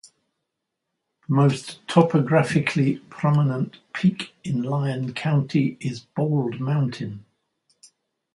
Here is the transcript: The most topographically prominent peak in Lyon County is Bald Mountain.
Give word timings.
The 1.29 1.35
most 1.35 1.85
topographically 1.87 2.97
prominent 3.11 3.77
peak 3.93 4.33
in 4.43 4.63
Lyon 4.63 5.13
County 5.13 5.77
is 5.79 5.99
Bald 5.99 6.59
Mountain. 6.59 7.23